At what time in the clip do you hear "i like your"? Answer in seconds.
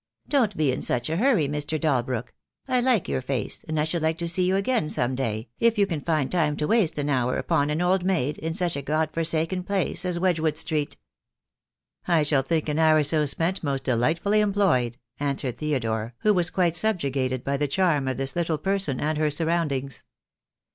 2.67-3.21